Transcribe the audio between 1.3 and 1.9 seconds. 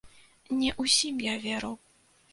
веру!